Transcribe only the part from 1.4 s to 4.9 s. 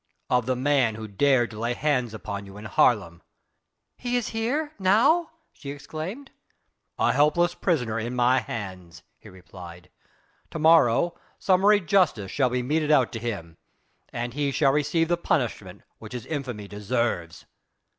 to lay hands upon you in Haarlem...." "He is here